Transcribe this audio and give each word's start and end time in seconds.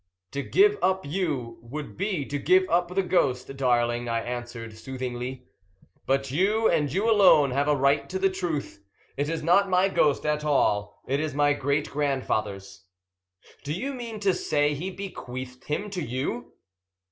"To 0.31 0.41
give 0.41 0.79
up 0.81 1.05
you 1.05 1.59
would 1.61 1.95
be 1.95 2.25
to 2.25 2.39
give 2.39 2.67
up 2.71 2.87
the 2.95 3.03
ghost, 3.03 3.55
darling," 3.55 4.09
I 4.09 4.21
answered 4.21 4.75
soothingly. 4.75 5.45
"But 6.07 6.31
you, 6.31 6.67
and 6.67 6.91
you 6.91 7.07
alone, 7.07 7.51
have 7.51 7.67
a 7.67 7.75
right 7.75 8.09
to 8.09 8.17
the 8.17 8.31
truth. 8.31 8.83
It 9.15 9.29
is 9.29 9.43
not 9.43 9.69
my 9.69 9.89
ghost 9.89 10.25
at 10.25 10.43
all, 10.43 11.03
it 11.07 11.19
is 11.19 11.35
my 11.35 11.53
great 11.53 11.91
grandfather's." 11.91 12.85
"Do 13.63 13.73
you 13.73 13.93
mean 13.93 14.19
to 14.21 14.33
say 14.33 14.73
he 14.73 14.89
bequeathed 14.89 15.65
him 15.65 15.91
to 15.91 16.01
you?" 16.01 16.53